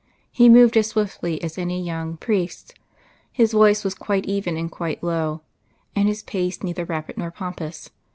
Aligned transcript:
He 0.31 0.49
moved 0.49 0.75
as 0.77 0.87
swiftly 0.87 1.39
as 1.43 1.59
any 1.59 1.79
young 1.79 2.17
priest, 2.17 2.73
His 3.31 3.51
voice 3.53 3.83
was 3.83 3.93
quite 3.93 4.25
even 4.25 4.57
and 4.57 4.71
quite 4.71 5.03
low, 5.03 5.43
and 5.95 6.07
his 6.07 6.23
pace 6.23 6.63
neither 6.63 6.85
rapid 6.85 7.19
nor 7.19 7.29
pompous. 7.29 7.91